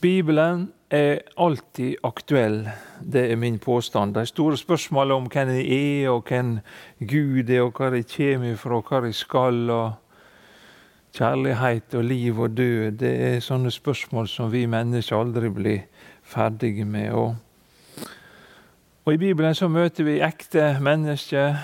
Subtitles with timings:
[0.00, 2.68] Bibelen er alltid aktuell,
[3.12, 4.14] det er min påstand.
[4.14, 6.58] De store spørsmålene om hvem jeg er, og hvem
[7.00, 9.92] Gud er, og hvor jeg kommer fra, og hvor jeg skal, og
[11.14, 15.84] kjærlighet og liv og død, det er sånne spørsmål som vi mennesker aldri blir
[16.22, 17.10] ferdige med.
[17.10, 17.36] Og,
[19.04, 21.56] og i Bibelen så møter vi ekte mennesker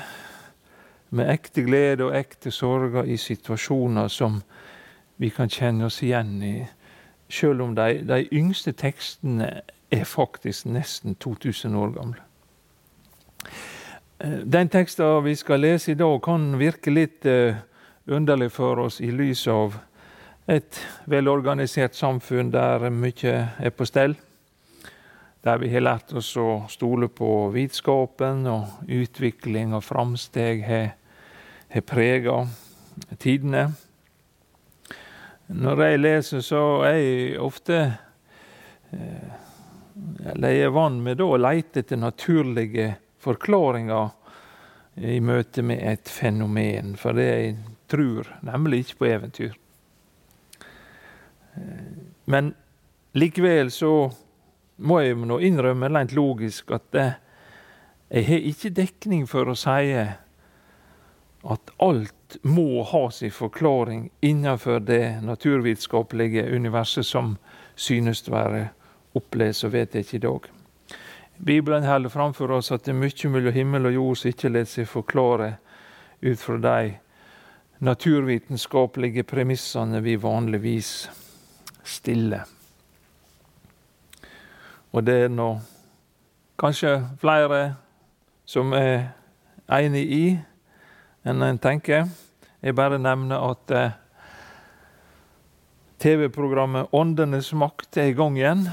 [1.14, 4.42] med ekte glede og ekte sorger i situasjoner som
[5.22, 6.56] vi kan kjenne oss igjen i
[7.34, 9.50] selv om de, de, yngste tekstene
[9.90, 12.22] er faktisk nesten 2000 år gamle.
[14.20, 17.56] Eh, den teksten vi skal lese i dag, kan virke litt uh,
[18.06, 19.76] underlig for oss i lys av
[20.46, 20.78] et
[21.10, 24.14] velorganisert samfunn der mye er på stell.
[25.44, 32.44] Der vi har lært oss å stole på vitenskapen, og utvikling og framsteg har prega
[33.18, 33.72] tidene.
[35.46, 37.76] Når jeg leser, så er jeg ofte
[38.92, 39.32] eh,
[40.32, 44.12] Eller jeg er vant med å lete etter naturlige forklaringer
[44.94, 47.54] i møte med et fenomen, for det jeg
[47.90, 49.54] tror nemlig ikke på eventyr.
[51.58, 51.94] Eh,
[52.30, 52.52] men
[53.18, 53.92] likevel så
[54.76, 57.14] må jeg nå innrømme rent logisk at jeg,
[58.10, 59.92] jeg har ikke dekning for å si
[61.44, 67.36] at alt må ha sin forklaring innenfor det naturvitenskapelige universet som
[67.74, 68.68] synes å være
[69.14, 70.50] opplest, jeg ikke i dag.
[71.38, 74.68] Bibelen holder framfor oss at det er mye mellom himmel og jord som ikke lar
[74.70, 75.56] seg forklare
[76.22, 76.94] ut fra de
[77.84, 81.10] naturvitenskapelige premissene vi vanligvis
[81.84, 82.44] stiller.
[84.94, 85.48] Og det er nå
[86.58, 87.74] kanskje flere
[88.46, 89.10] som er
[89.68, 90.26] enig i
[91.24, 92.08] enn en tenker.
[92.64, 93.96] Jeg bare nevner at eh,
[96.04, 98.66] TV-programmet Åndenes makt er i gang igjen.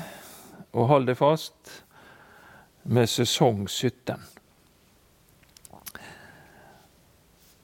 [0.72, 1.82] Og hold deg fast
[2.84, 4.20] med sesong 17.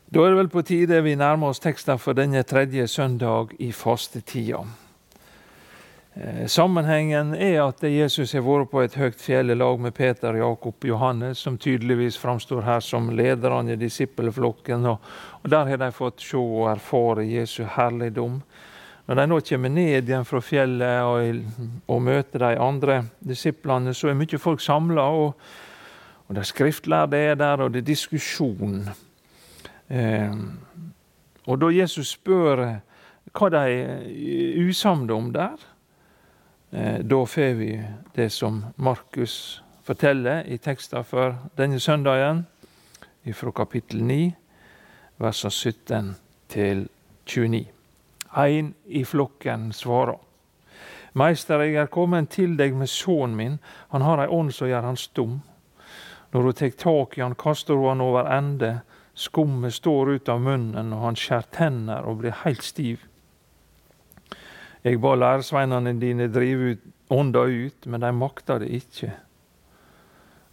[0.07, 3.73] Da er det vel på tide vi nærmer oss teksten for denne tredje søndag i
[3.75, 4.63] fastetida.
[6.22, 10.33] Eh, sammenhengen er at Jesus har vært på et høyt fjell i lag med Peter,
[10.33, 14.88] Jakob og Johannes, som tydeligvis framstår her som lederne i disippelflokken.
[14.89, 15.11] Og,
[15.44, 18.41] og Der har de fått se og erfare Jesu herligdom.
[19.05, 24.09] Når de nå kommer ned igjen fra fjellet og, og møter de andre disiplene, så
[24.09, 25.38] er mye folk samla, og,
[26.25, 28.88] og de skriftlærde er der, og det er diskusjon.
[29.88, 30.44] Eh,
[31.45, 32.66] og da Jesus spør
[33.38, 35.76] hva de er usamde om der, Eh,
[36.69, 37.72] da får vi
[38.16, 42.45] det som Markus forteller i teksten for denne søndagen,
[43.33, 44.31] fra kapittel 9,
[45.17, 46.16] versene 17
[46.51, 46.88] til
[47.25, 47.66] 29.
[48.38, 50.19] Ein i flokken svarer.
[51.17, 54.85] Meister, jeg er kommet til deg med sønnen min, han har ei ånd som gjør
[54.85, 55.39] han stum.
[56.31, 58.81] Når hun tek tak i han, kaster hun han over ende,
[59.17, 63.07] skummet står ut av munnen, og han skjærer tenner og blir heilt stiv.
[64.87, 69.09] Jeg ba læresveinene dine drive ut, ånda ut, men de makta det ikke.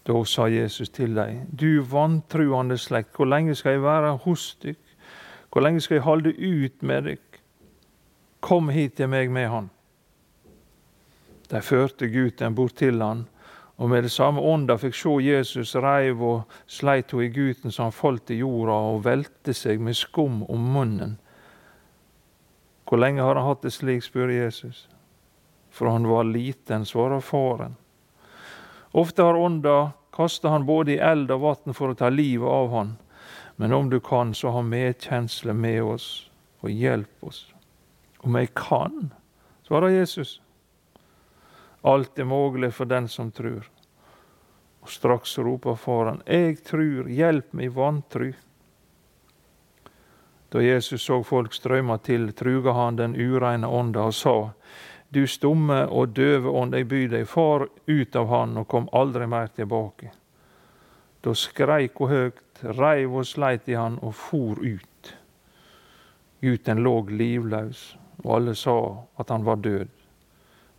[0.04, 4.80] Da sa Jesus til dem, du vantruende slekt, hvor lenge skal jeg være hos dykk?
[5.52, 7.38] Hvor lenge skal jeg holde ut med dykk?
[8.40, 9.70] Kom hit til meg med han.
[11.50, 13.26] De førte gutten bort til han,
[13.78, 17.86] og med det samme ånda fikk se Jesus reiv og sleit ho i gutten så
[17.86, 21.20] han falt i jorda og velte seg med skum om munnen.
[22.84, 24.88] Hvor lenge har han hatt det slik, spør Jesus.
[25.74, 27.76] For han var liten, svarer faren.
[28.94, 32.70] Ofte har ånda kasta han både i eld og vann for å ta livet av
[32.70, 32.94] han.
[33.56, 36.08] Men om du kan, så ha medkjensle med oss
[36.62, 37.46] og hjelp oss.
[38.22, 39.10] Om jeg kan,
[39.66, 40.38] svarer Jesus.
[41.82, 43.66] Alt er mulig for den som tror.
[44.84, 48.30] Og straks roper faren, jeg trur, hjelp meg vantru.
[50.54, 54.53] Da Jesus så folk strømme til, truga han den ureine ånda og sa:"
[55.15, 59.26] Du stumme og døve ånd, jeg byr deg, far ut av han og kom aldri
[59.26, 60.11] mer tilbake.
[61.25, 65.14] Da skreik hun høgt, reiv og sleit i han og for ut.
[66.40, 68.78] Gutten lå livløs, og alle sa
[69.19, 69.88] at han var død.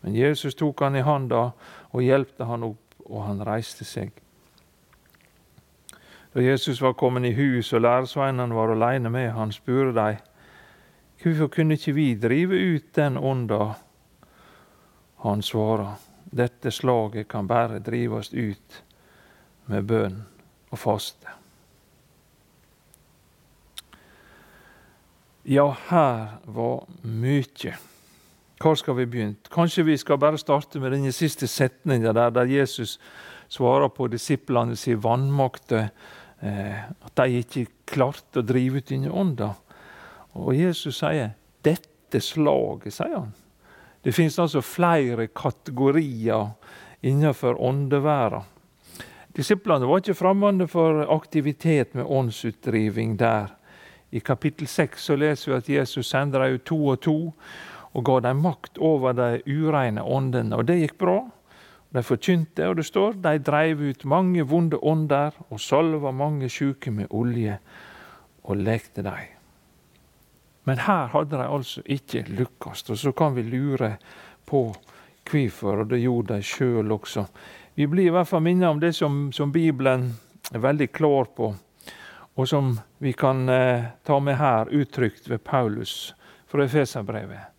[0.02, 1.52] Men Jesus tok han i handa
[1.92, 4.12] og hjelpte han opp, og han reiste seg.
[6.36, 10.18] Da Jesus var kommet i hus og læresveinene var alene med han, spurte de
[11.24, 13.74] hvorfor kunne ikke vi drive ut den ånda?
[15.24, 15.96] Han svarer
[16.36, 18.84] dette slaget kan bare drives ut
[19.72, 20.18] med bønn
[20.72, 21.32] og faste.
[25.46, 27.76] Ja, her var mye.
[28.60, 29.36] Hvor skal vi begynne?
[29.52, 33.00] Kanskje vi skal bare starte med denne siste setninga der, der Jesus
[33.48, 35.74] svarer på disiplene sin vannmakt.
[36.46, 39.54] Eh, at de ikke klarte å drive ut denne ånda.
[40.38, 41.34] Og Jesus sier
[41.64, 43.34] 'dette slaget', sier han.
[44.04, 46.52] Det finnes altså flere kategorier
[47.02, 48.44] innenfor åndeverden.
[49.36, 53.50] Disiplene var ikke fremmede for aktivitet med åndsutdriving der.
[54.12, 57.34] I kapittel 6 så leser vi at Jesus sender dem to og to
[57.94, 60.56] og ga dem makt over de ureine åndene.
[60.56, 61.26] Og det gikk bra.
[61.96, 66.92] De forkynte, og det står de dreiv ut mange vonde ånder og salva mange sjuke
[66.92, 67.56] med olje
[68.44, 69.32] og lekte dem.
[70.66, 73.98] Men her hadde de altså ikke lukkast, Og så kan vi lure
[74.46, 74.76] på
[75.30, 77.26] hvorfor, og det gjorde de sjøl også.
[77.76, 80.14] Vi blir i hvert fall minnet om det som, som, Bibelen
[80.54, 81.56] er veldig klar på,
[82.36, 86.16] og som vi kan eh, ta med her, uttrykt ved Paulus
[86.48, 87.52] fra Efeserbrevet.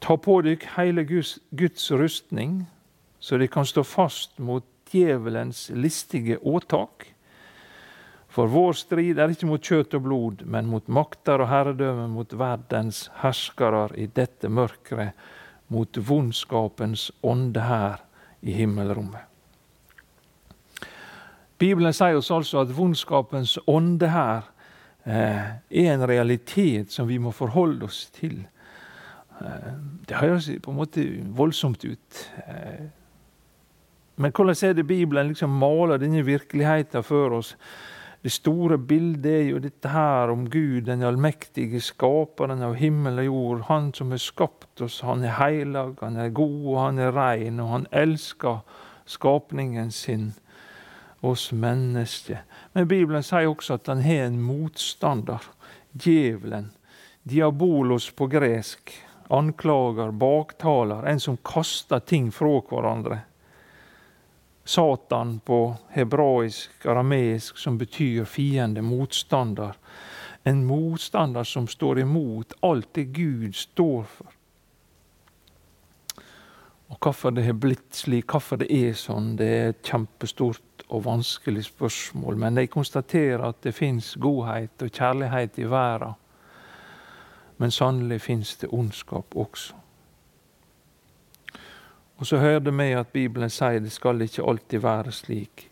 [0.00, 2.66] Ta på dykk hele Guds, Guds rustning,
[3.24, 7.06] så de kan stå fast mot djevelens listige åtak.
[8.28, 12.34] For vår strid er ikke mot kjøtt og blod, men mot makter og herredømme, mot
[12.36, 15.14] verdens herskere i dette mørket,
[15.72, 18.02] mot vondskapens ånde her
[18.44, 19.22] i himmelrommet.
[21.56, 24.50] Bibelen sier oss altså at vondskapens ånde her
[25.06, 28.42] eh, er en realitet som vi må forholde oss til.
[29.40, 29.72] Eh,
[30.04, 31.06] det høres på en måte
[31.38, 32.20] voldsomt ut.
[32.44, 32.84] Eh,
[34.16, 37.56] men hvordan er det Bibelen liksom maler denne virkeligheten for oss?
[38.24, 43.26] Det store bildet er jo dette her om Gud, den allmektige skaperen av himmel og
[43.26, 43.64] jord.
[43.68, 45.02] Han som har skapt oss.
[45.04, 48.62] Han er heilag, han er god, og han er rein, og han elsker
[49.04, 50.32] skapningen sin,
[51.20, 52.40] oss mennesker.
[52.72, 55.44] Men Bibelen sier også at han har en motstander,
[55.92, 56.70] djevelen.
[57.28, 58.94] Diabolos på gresk.
[59.28, 63.20] Anklager, baktaler, en som kaster ting fra hverandre.
[64.64, 69.76] Satan på hebraisk, arameisk, som betyr fiende, motstander.
[70.44, 74.32] En motstander som står imot alt det Gud står for.
[76.88, 81.04] Og Hvorfor det har blitt slik, hvorfor det er sånn, det er et kjempestort og
[81.04, 82.36] vanskelig spørsmål.
[82.38, 86.14] Men jeg konstaterer at det fins godhet og kjærlighet i verden.
[87.58, 89.83] Men sannelig fins det ondskap også.
[92.16, 95.70] Og så hørte vi at Bibelen sier det skal ikke alltid være slik.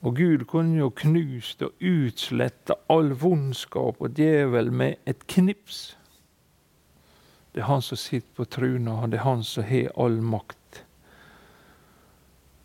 [0.00, 5.96] Og Gud kunne jo knust og utslette all vondskap og djevel med et knips.
[7.52, 10.84] Det er Han som sitter på truna, det er Han som har all makt.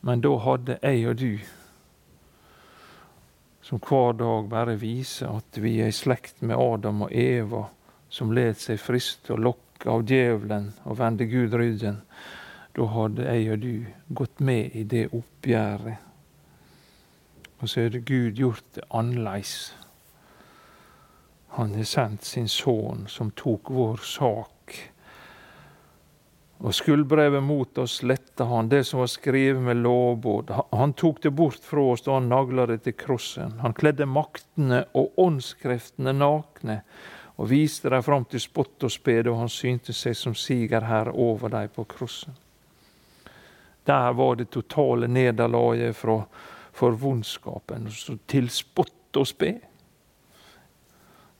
[0.01, 1.39] Men da hadde jeg og du,
[3.66, 7.63] som hver dag bare viser at vi er i slekt med Adam og Eva,
[8.10, 12.04] som let seg friste og lokke av djevelen og vende Gud ryggen,
[12.75, 13.86] da hadde jeg og du
[14.19, 16.01] gått med i det oppgjøret.
[17.62, 19.74] Og så hadde Gud gjort det annerledes.
[21.56, 24.75] Han har sendt sin sønn, som tok vår sak.
[26.60, 30.51] Og skuldbrevet mot oss letta han, det som var skrevet med lovbod.
[30.75, 33.60] Han tok det bort fra oss da han nagla det til krossen.
[33.63, 36.81] Han kledde maktene og åndskreftene nakne
[37.36, 41.50] og viste dem fram til spott og spe da han synte seg som her over
[41.56, 42.36] dem på krossen.
[43.86, 47.89] Der var det totale nederlaget for vondskapen,
[48.27, 49.54] til spott og spe.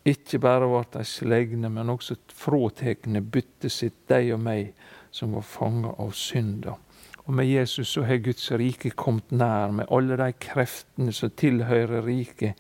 [0.06, 4.76] Ikke bare ble de slegne, men også fråtekne byttet sitt, de og meg,
[5.12, 6.76] som var fanga av synda.
[7.26, 12.06] Og med Jesus så har Guds rike kommet nær, med alle de kreftene som tilhører
[12.06, 12.54] riket.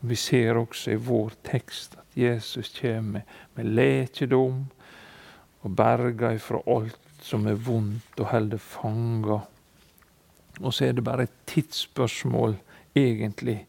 [0.00, 4.64] Vi ser også i vår tekst at Jesus kommer med lekedom
[5.62, 9.40] og berger ifra alt som er vondt og holder fanga.
[10.60, 12.56] Og så er det bare et tidsspørsmål,
[12.96, 13.66] egentlig,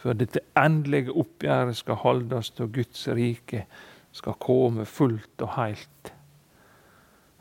[0.00, 3.66] før dette endelige oppgjøret skal holdes, og Guds rike
[4.12, 6.12] skal komme fullt og heilt.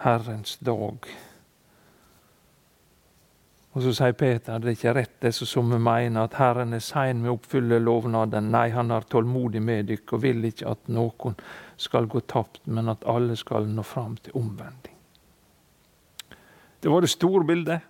[0.01, 1.07] Herrens dag.
[3.71, 6.83] Og Så sier Peter det er ikke rett det som vi mener, at Herren er
[6.83, 8.49] sein med å oppfylle lovnaden.
[8.51, 11.37] Nei, han har tålmodig med dykk og vil ikke at noen
[11.79, 15.00] skal gå tapt, men at alle skal nå fram til omvending.
[16.81, 17.81] Det var det store bildet.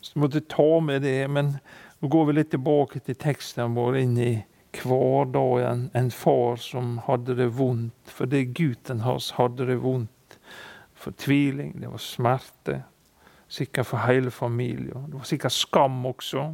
[0.00, 1.28] Så måtte ta med det.
[1.28, 1.56] Men
[1.98, 4.32] nå går vi litt tilbake til teksten vår, inn i
[4.78, 5.88] hverdagen.
[5.98, 10.38] En far som hadde det vondt fordi gutten hans hadde det vondt.
[10.94, 12.82] Fortviling, det var smerte.
[13.50, 15.10] Sikkert for hele familien.
[15.10, 16.46] Det var sikkert skam også.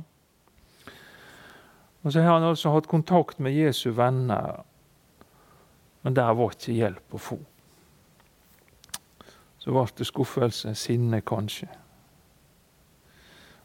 [2.02, 4.64] Og så har han altså hatt kontakt med Jesu venner.
[6.02, 7.38] Men der var ikke hjelp å få.
[9.58, 11.68] Så ble det skuffelse, sinne kanskje.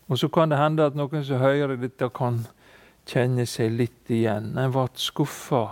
[0.07, 2.43] Og så kan det hende at noen som hører dette, kan
[3.09, 4.51] kjenne seg litt igjen.
[4.57, 5.63] En ble skuffa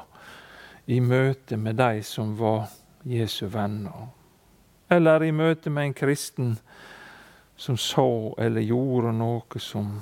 [0.91, 2.69] i møte med de som var
[3.07, 4.09] Jesu venner.
[4.91, 6.55] Eller i møte med en kristen
[7.55, 8.07] som sa
[8.41, 9.93] eller gjorde noe som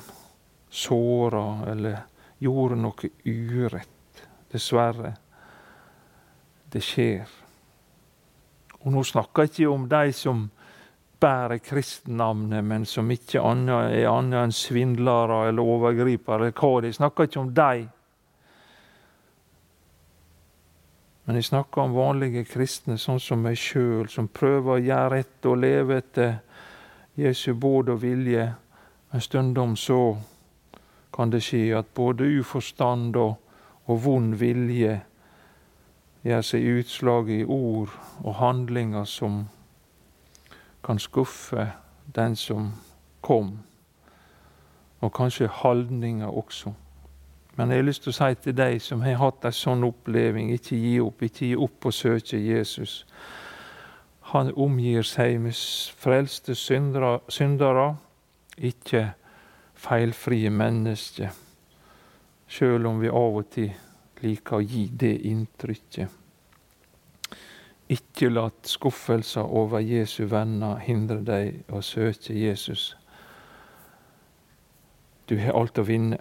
[0.70, 1.98] såra, eller
[2.40, 4.24] gjorde noe urett.
[4.50, 5.14] Dessverre.
[6.72, 7.39] Det skjer.
[8.86, 10.50] Og nå snakker jeg ikke om de som
[11.20, 16.54] bærer kristennavnet, men som ikke er annet enn svindlere eller overgripere.
[16.54, 17.90] Jeg snakker ikke om dem.
[21.26, 25.46] Men jeg snakker om vanlige kristne, sånn som meg sjøl, som prøver å gjøre rett
[25.46, 26.40] og leve etter
[27.20, 28.48] Jesu båd og vilje.
[29.12, 30.00] Men stundom så
[31.14, 33.36] kan det skje at både uforstand og,
[33.86, 34.96] og vond vilje
[36.24, 39.46] gjør seg utslag i ord og handlinger som
[40.84, 41.72] kan skuffe
[42.16, 42.74] den som
[43.22, 43.60] kom,
[45.00, 46.74] og kanskje holdninger også.
[47.56, 50.52] Men jeg har lyst til å si til deg som har hatt en sånn oppleving,
[50.56, 51.24] ikke gi opp.
[51.28, 53.02] Ikke gi opp å søke Jesus.
[54.32, 55.58] Han omgir seg med
[56.00, 57.90] frelste syndere,
[58.56, 59.04] ikke
[59.76, 61.36] feilfrie mennesker.
[62.48, 63.74] Sjøl om vi av og til
[64.24, 66.16] liker å gi det inntrykket.
[67.90, 72.92] Ikke la skuffelser over Jesu venner hindre deg å søke Jesus.
[75.30, 76.20] Du har alt å vinne.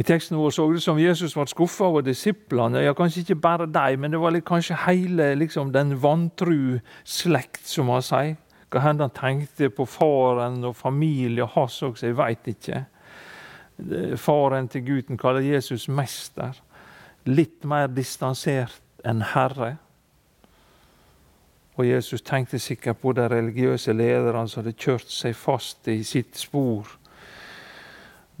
[0.00, 2.80] I teksten vår så det som Jesus var skuffa over disiplene.
[2.80, 7.90] Ja, Kanskje ikke bare dem, men det var kanskje hele liksom, den vantru slekt, som
[7.92, 8.38] han sier.
[8.70, 12.84] Hva hende han tenkte på faren og familie hans også, jeg veit ikke.
[14.16, 16.56] Faren til gutten kaller Jesus mester.
[17.28, 19.76] Litt mer distansert enn herre.
[21.80, 26.36] Og Jesus tenkte sikkert på de religiøse lederne som hadde kjørt seg fast i sitt
[26.36, 26.88] spor,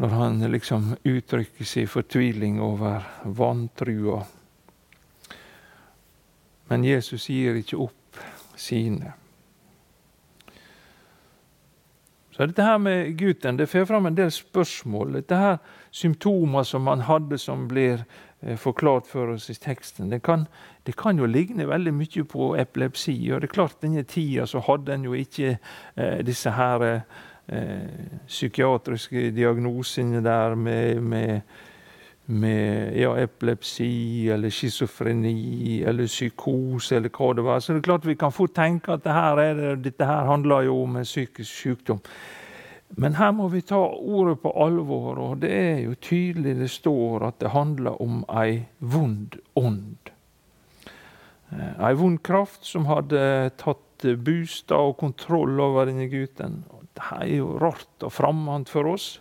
[0.00, 4.22] når han liksom uttrykker sin fortviling over vantrua.
[6.68, 8.20] Men Jesus gir ikke opp
[8.60, 9.14] sine.
[12.40, 15.18] Så dette her med gutten det fører fram en del spørsmål.
[15.18, 15.58] Dette her
[15.92, 17.98] symptomer som han hadde, som blir
[18.40, 20.46] eh, forklart for oss i teksten, det kan,
[20.88, 23.12] det kan, jo ligne veldig mye på epilepsi.
[23.28, 28.08] Og det er klart, denne tida så hadde en jo ikke eh, disse her eh,
[28.24, 31.40] psykiatriske diagnosene der med, med
[32.30, 37.60] med ja, epilepsi eller schizofreni eller psykose eller hva det var.
[37.60, 40.68] Så det er klart vi kan fort tenke at det her det, dette her handler
[40.68, 42.02] jo om en psykisk sykdom.
[42.98, 47.28] Men her må vi ta ordet på alvor, og det er jo tydelig det står
[47.28, 50.10] at det handler om ei vond ånd.
[51.54, 53.22] Eh, ei vond kraft som hadde
[53.62, 56.64] tatt bostad og kontroll over denne gutten.
[56.94, 59.20] Det er jo rart og fremmed for oss.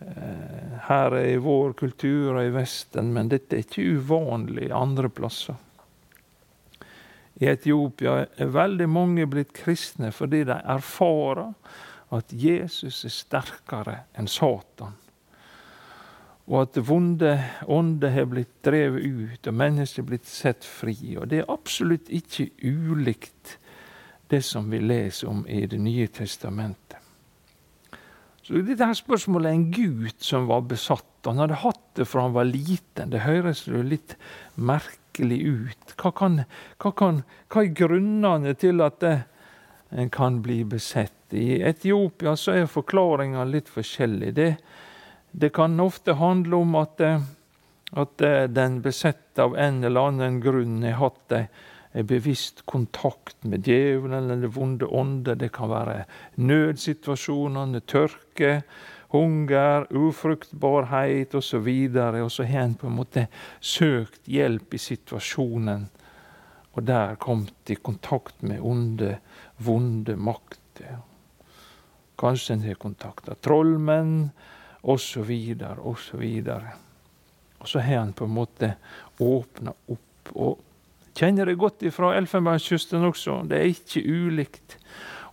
[0.00, 5.58] Eh, her i vår kultur og i Vesten, men dette er ikke uvanlig andre plasser.
[7.38, 11.52] I Etiopia er veldig mange blitt kristne fordi de erfarer
[12.14, 14.96] at Jesus er sterkere enn Satan.
[16.48, 17.34] Og at vonde
[17.68, 20.96] ånder har blitt drevet ut, og mennesker blitt sett fri.
[21.20, 23.58] Og det er absolutt ikke ulikt
[24.32, 26.96] det som vi leser om i Det nye testamentet.
[28.48, 31.04] Så dette her spørsmålet er en gutt som var besatt.
[31.26, 33.10] Han hadde hatt det fra han var liten.
[33.12, 34.14] Det høres jo litt
[34.56, 35.92] merkelig ut.
[36.00, 36.38] Hva, kan,
[36.80, 37.18] hva, kan,
[37.52, 39.18] hva er grunnene til at det,
[39.92, 41.12] en kan bli besett?
[41.36, 44.32] I Etiopia så er forklaringa litt forskjellig.
[44.40, 44.48] Det,
[45.36, 47.04] det, kan ofte handle om at,
[48.00, 51.36] at den besette av en eller annen grunn har hatt
[51.98, 55.34] det bevisst kontakt med djevelen eller vonde ånder.
[55.34, 56.04] Det kan være
[56.38, 58.60] nødsituasjonene, tørke,
[59.10, 61.66] hunger, ufruktbarhet osv.
[62.22, 63.24] Og så har en på en måte
[63.58, 65.88] søkt hjelp i situasjonen,
[66.78, 69.16] og der kommet i kontakt med onde,
[69.58, 71.00] vonde makter.
[72.18, 74.30] Kanskje en har kontakta trollmenn,
[74.86, 75.34] osv.,
[75.82, 76.24] osv.
[77.58, 78.72] Og så har en på en måte
[79.18, 80.34] åpna opp.
[80.38, 80.67] og
[81.18, 83.40] Kjenner det godt fra Elfenbenskysten også.
[83.50, 84.76] Det er ikke ulikt.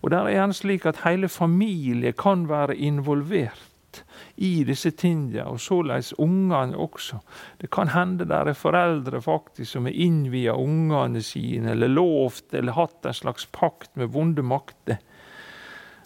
[0.01, 4.01] Og der er han slik at hele familien kan være involvert
[4.35, 7.19] i disse tingene, og såleis ungene også.
[7.61, 12.75] Det kan hende der er foreldre faktisk som har innvia ungene sine, eller lovt eller
[12.75, 14.97] hatt en slags pakt med vonde makter.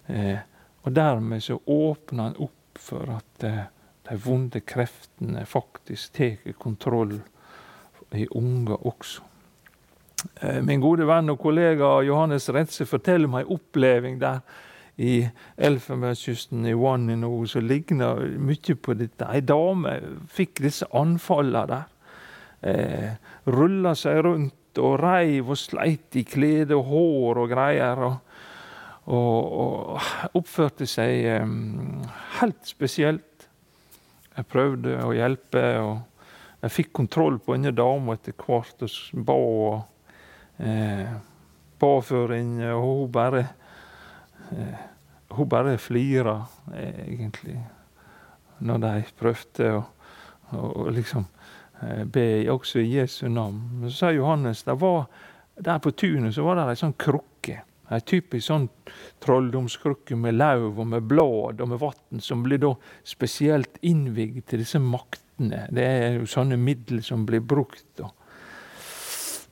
[0.08, 0.38] Eh,
[0.84, 3.66] og dermed så åpner han opp for at eh,
[4.10, 7.16] de vonde kreftene faktisk tar kontroll
[8.12, 9.29] i unger også.
[10.42, 14.42] Eh, min gode venn og kollega Johannes Retze forteller meg en oppleving der
[15.00, 15.22] i
[15.56, 19.30] Elfenbenskysten i Wanino som ligner mye på dette.
[19.32, 19.96] Ei dame
[20.28, 21.86] fikk disse anfallene der.
[22.60, 23.12] Eh,
[23.48, 28.04] Rulla seg rundt og reiv og sleit i klede og hår og greier.
[28.10, 28.18] og
[29.10, 31.54] og, og oppførte seg eh,
[32.40, 33.48] helt spesielt.
[34.36, 39.40] Jeg prøvde å hjelpe, og jeg fikk kontroll på denne dama etter hvert og ba.
[40.60, 41.14] Eh,
[41.80, 42.58] påføring.
[42.74, 43.46] og hun bare
[44.52, 44.86] eh,
[45.30, 47.60] Hun bare flira, eh, egentlig,
[48.60, 49.84] når de prøvde å
[50.58, 51.26] og, liksom
[51.82, 53.84] eh, be også i Jesu navn.
[53.88, 55.06] Så sa Johannes det var,
[55.60, 57.60] der på tunet så var det ei sånn krukke.
[57.90, 58.68] Ei typisk sånn
[59.24, 62.76] trolldomskrukke med lauv og med blad og med vann, som blir da
[63.08, 65.66] spesielt innvigd til disse maktene.
[65.74, 67.88] Det er jo sånne midler som blir brukt.
[67.98, 68.12] da.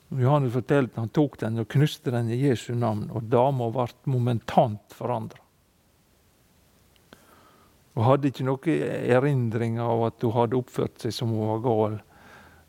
[0.08, 3.88] Johannes fortalte at han tok den og knuste den i Jesu navn, og dama ble
[4.08, 5.42] momentant forandra.
[7.98, 11.96] Hun hadde ikke noen erindring av at hun hadde oppført seg som hun var gal.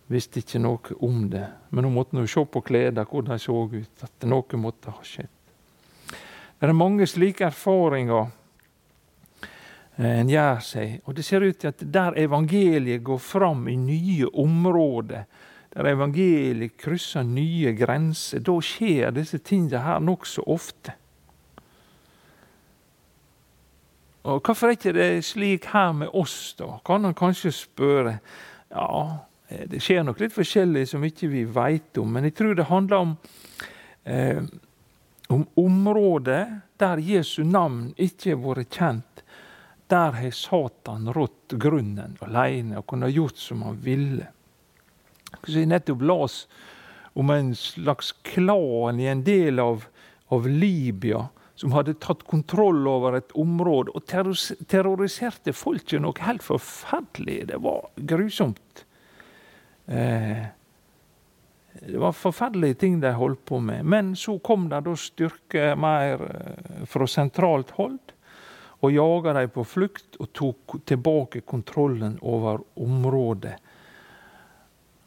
[0.09, 1.45] Visste ikke noe om det.
[1.69, 5.05] Men hun måtte nå se på klærne hvordan de så ut, at noe måtte ha
[5.05, 5.35] skjedd.
[6.59, 8.25] Det er mange slike erfaringer
[9.95, 10.97] eh, en gjør seg.
[11.05, 15.29] Og det ser ut til at der evangeliet går fram i nye områder,
[15.73, 20.95] der evangeliet krysser nye grenser, da skjer disse tingene her nokså ofte.
[24.29, 26.77] Og Hvorfor er ikke det slik her med oss, da?
[26.85, 28.17] Kan han kanskje spørre.
[28.69, 32.57] Ja, eh, det skjer nok litt forskjellig som ikke vi veit om, men jeg tror
[32.57, 33.15] det handler om
[34.03, 34.43] eh,
[35.29, 39.23] om områder der Jesu navn ikke har vært kjent,
[39.89, 44.25] der har Satan rått grunnen alene og kunne gjort som han ville.
[45.43, 46.43] Så jeg nettopp las
[47.19, 49.85] om en slags klan i en del av,
[50.33, 51.27] av Libya
[51.59, 57.41] som hadde tatt kontroll over et område og terroriserte folket noe helt forferdelig.
[57.49, 58.85] Det var grusomt.
[59.91, 60.45] Eh,
[61.81, 63.83] det var forferdelige ting de holdt på med.
[63.83, 67.99] Men så kom det da styrke mer eh, fra sentralt hold
[68.79, 73.57] og jaga dem på flukt og tok tilbake kontrollen over området.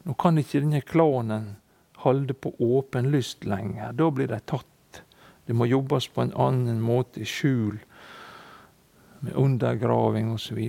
[0.03, 1.55] Nå kan ikke denne klanen
[2.03, 3.93] holde på åpen lyst lenger.
[3.95, 5.03] Da blir de tatt.
[5.45, 7.79] Det må jobbes på en annen måte, i skjul,
[9.23, 10.59] med undergraving osv.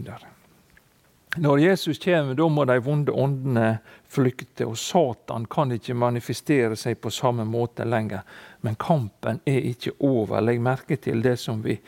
[1.36, 7.00] Når Jesus kommer, da må de vonde åndene flykte, og Satan kan ikke manifestere seg
[7.02, 8.22] på samme måte lenger.
[8.62, 10.42] Men kampen er ikke over.
[10.42, 11.80] Legg merke til det som vi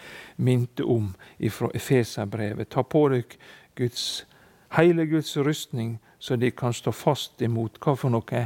[0.42, 1.12] minte om
[1.50, 2.72] fra Efeserbrevet.
[2.74, 3.38] Ta på dere
[3.78, 4.26] Guds,
[4.74, 8.44] hele Guds rustning, så de kan stå fast imot hva for noe?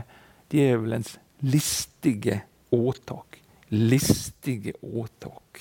[0.50, 3.42] Djevelens listige åtak.
[3.68, 5.61] Listige åtak.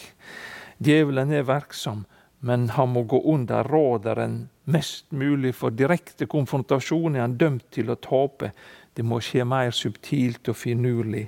[0.77, 2.05] Djevelen er verksom,
[2.39, 7.91] men han må gå under radaren mest mulig, for direkte konfrontasjon er han dømt til
[7.91, 8.51] å tape.
[8.93, 11.27] Det må skje mer subtilt og finurlig.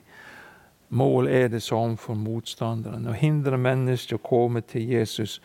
[0.91, 3.08] Mål er det samme for motstanderen.
[3.08, 5.39] Å hindre mennesket å komme til Jesus.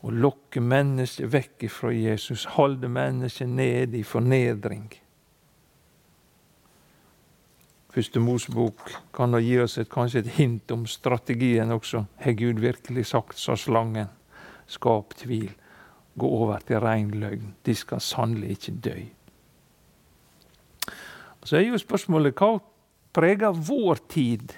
[0.00, 2.46] Å lokke mennesket vekk fra Jesus.
[2.56, 4.88] Holde mennesket nede i fornedring.
[7.90, 12.04] Første Mosebok kan da gi oss et, kanskje et hint om strategien også.
[12.22, 14.08] Har Gud virkelig sagt, sa slangen.
[14.70, 15.50] Skap tvil
[16.14, 17.54] gå over til rein løgn.
[17.66, 18.98] De skal sannelig ikke dø.
[21.42, 22.58] Så er jo spørsmålet hva
[23.16, 24.54] preger vår tid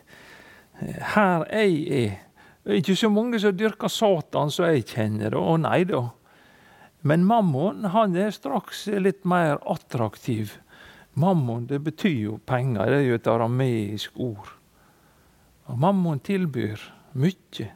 [1.14, 2.14] her jeg er?
[2.62, 6.04] Det er ikke så mange som dyrker Satan som jeg kjenner, Å nei da.
[7.02, 10.60] Men mammon han er straks litt mer attraktiv.
[11.18, 14.52] Mammon det betyr jo penger, det er jo et arameisk ord.
[15.66, 16.78] Og mammon tilbyr
[17.18, 17.66] mye.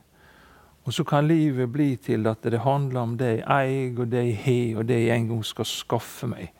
[0.86, 4.22] Og så kan livet bli til at det handler om det jeg eier, og det
[4.22, 6.52] jeg har, og det jeg en gang skal skaffe meg.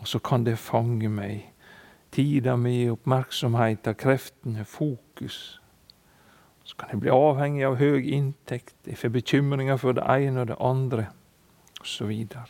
[0.00, 1.48] Og så kan det fange meg.
[2.12, 5.60] Tida mi, oppmerksomheten, kreftene, fokus.
[6.64, 8.76] Så kan jeg bli avhengig av høy inntekt.
[8.86, 11.06] Jeg får bekymringer for det ene og det andre,
[11.80, 12.12] osv.
[12.30, 12.44] Så,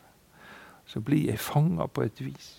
[0.86, 2.50] så blir jeg fanga på et vis.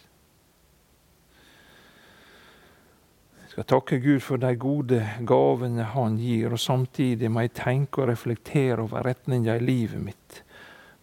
[3.41, 7.99] Jeg skal takke Gud for de gode gavene Han gir, og samtidig må jeg tenke
[7.99, 10.37] og reflektere over retninga i livet mitt.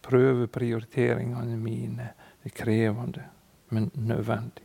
[0.00, 2.08] Prøve prioriteringene mine.
[2.40, 3.26] Det er krevende,
[3.68, 4.64] men nødvendig.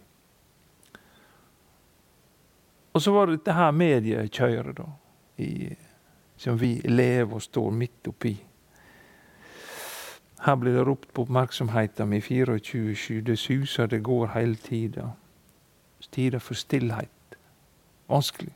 [2.94, 4.88] Og så var det dette her mediekjøret, da,
[5.38, 5.76] i,
[6.38, 8.34] som vi lever og står midt oppi.
[10.44, 13.22] Her blir det ropt på oppmerksomheten min 24-7.
[13.24, 15.14] Det suser, det går hele tida.
[16.12, 17.38] Tider for stillhet.
[18.12, 18.52] Vanskelig.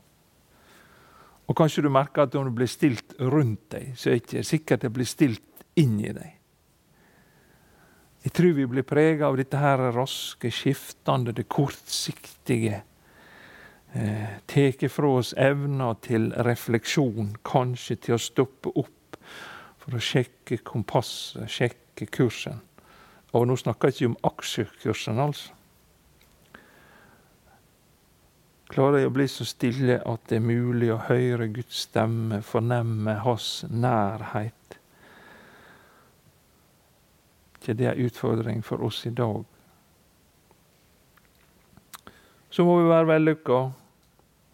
[1.48, 4.44] Og kanskje du merker at når det blir stilt rundt deg, så er det ikke
[4.44, 6.34] sikkert det blir stilt i deg.
[8.26, 12.82] Jeg tror vi blir prega av dette her raske, skiftende, det kortsiktige.
[13.92, 19.16] Eh, fra oss evna til refleksjon, kanskje til å stoppe opp
[19.78, 22.60] for å sjekke kompasset, sjekke kursen.
[23.32, 25.54] Og nå snakker jeg ikke om aksjekursen, altså.
[28.68, 33.14] klarer jeg å bli så stille at det er mulig å høre Guds stemme, fornemme
[33.24, 34.58] Hans nærhet.
[37.68, 39.44] ikke det er utfordring for oss i dag.
[42.50, 43.58] Så må vi være vellykka,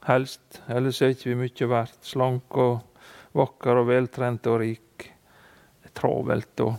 [0.08, 0.60] helst.
[0.68, 2.00] Ellers er ikke vi mye verdt.
[2.04, 3.04] Slank og
[3.38, 5.06] vakker og veltrent og rik.
[5.06, 6.74] Det er travelt og,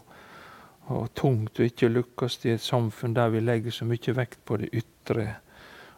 [0.92, 4.60] og tungt å ikke lykkes i et samfunn der vi legger så mye vekt på
[4.62, 5.34] det ytre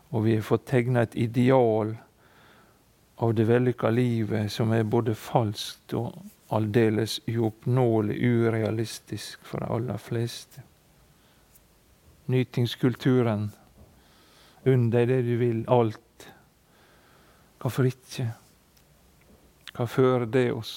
[0.09, 1.95] og vi har fått tegna et ideal
[3.15, 6.15] av det vellykka livet som er både falskt og
[6.53, 10.63] aldeles uoppnåelig, urealistisk for de aller fleste.
[12.31, 13.49] Nytingskulturen.
[14.67, 16.27] Unn deg det du vil, alt.
[17.61, 18.27] Hvorfor ikke?
[19.77, 20.73] Hva fører det oss?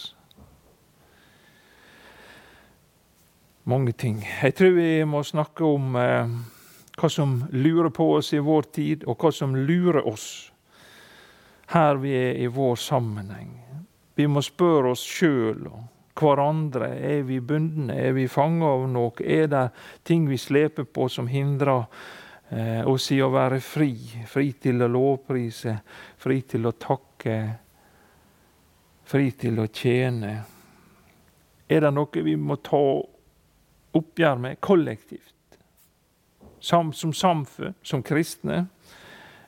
[3.70, 4.22] Mange ting.
[4.42, 6.32] Jeg tror vi må snakke om eh,
[7.00, 10.50] hva som lurer på oss i vår tid, og hva som lurer oss
[11.70, 13.52] her vi er i vår sammenheng.
[14.14, 15.84] Vi må spørre oss sjøl og
[16.20, 16.90] hverandre.
[16.98, 17.94] Er vi bundne?
[17.94, 19.14] Er vi fanga av noe?
[19.22, 19.68] Er det
[20.04, 21.86] ting vi sleper på som hindrer
[22.50, 23.94] eh, si å være fri?
[24.26, 25.76] Fri til å lovprise,
[26.18, 27.40] fri til å takke,
[29.04, 30.36] fri til å tjene.
[31.70, 32.80] Er det noe vi må ta
[33.94, 35.34] oppgjør med kollektivt?
[36.60, 38.66] som samfunn, som kristne.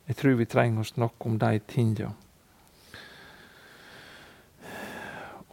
[0.07, 2.15] Jeg tror vi trenger å snakke om de tingene.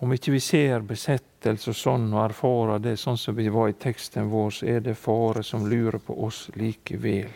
[0.01, 3.75] Om ikke vi ser besettelse og sånn og erfarer det sånn som vi var i
[3.75, 7.33] teksten vår, så er det fare som lurer på oss likevel.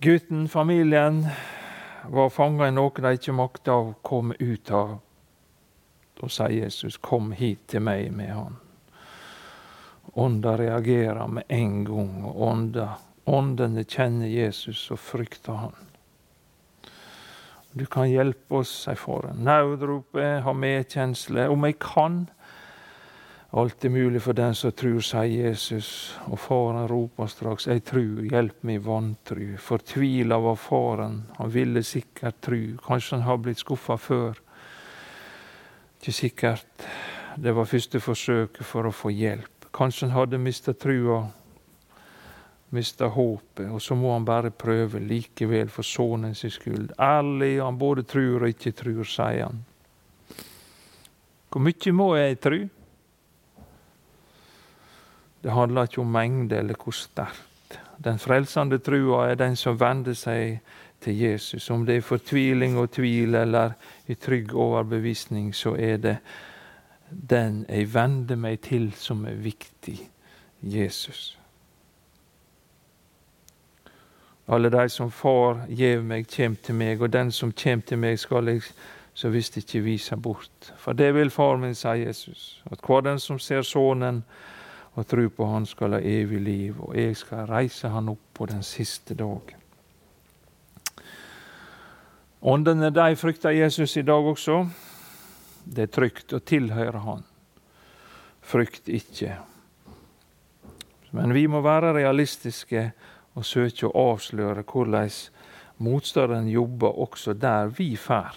[0.00, 1.26] Gutten, familien,
[2.08, 4.98] var fanga i noe de ikke makta å komme ut av.
[6.20, 8.60] Da sier Jesus, 'Kom hit til meg med Han'.
[10.14, 15.89] Ånda reagerer med en gang, og åndene kjenner Jesus og frykter han.
[17.72, 19.44] Du kan hjelpe oss, sier faren.
[19.46, 21.46] Nødropet ha medkjensle.
[21.48, 22.24] Om jeg kan.
[23.50, 26.16] Alt er mulig for den som tror, sier Jesus.
[26.30, 29.56] Og faren roper straks, jeg tror, hjelp meg vantru.
[29.58, 32.76] Fortvila var faren, han ville sikkert tru.
[32.86, 34.38] Kanskje han har blitt skuffa før.
[36.00, 36.86] Ikke sikkert.
[37.38, 39.70] Det var første forsøket for å få hjelp.
[39.74, 41.28] Kanskje han hadde mista trua,
[42.70, 46.92] mista håpet, og så må han bare prøve likevel for sønnen sin skyld.
[46.98, 49.64] Ærlig, han både trur og ikke trur, sier han.
[51.50, 52.60] Hvor mye må jeg tru?
[55.40, 57.78] Det handler ikke om mengde eller hvor sterkt.
[58.00, 60.60] Den frelsende trua er den som vender seg
[61.00, 61.70] til Jesus.
[61.70, 63.74] Om det er fortviling og tvil eller
[64.06, 66.16] i trygg overbevisning, så er det
[67.10, 69.98] den jeg vender meg til som er viktig
[70.62, 71.39] Jesus.
[74.50, 78.16] Alle de som Far gjev meg, kjem til meg, og den som kjem til meg,
[78.18, 78.64] skal jeg
[79.14, 80.72] så visst ikke vise bort.
[80.78, 84.24] For det vil Far min, sa Jesus, at hver den som ser Sønnen
[84.98, 88.48] og tror på Han, skal ha evig liv, og jeg skal reise Han opp på
[88.50, 89.60] den siste dagen.
[92.42, 94.64] Åndene de frykter Jesus i dag også.
[95.64, 97.22] Det er trygt å tilhøre Han.
[98.42, 99.36] Frykt ikke.
[101.14, 102.88] Men vi må være realistiske
[103.34, 105.10] og søke å avsløre hvordan
[105.80, 108.36] motstanderen jobber også der vi fær.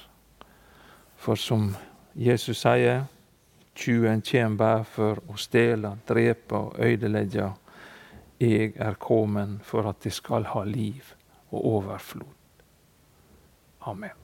[1.18, 1.74] For som
[2.16, 3.06] Jesus sier,
[3.76, 7.52] tjuven kjem bare for å stjele, drepe og ødelegge.
[8.44, 11.14] Jeg er kommet for at de skal ha liv
[11.52, 12.34] og overflod.
[13.88, 14.23] Amen.